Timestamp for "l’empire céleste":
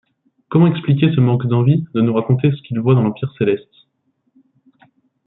3.03-3.69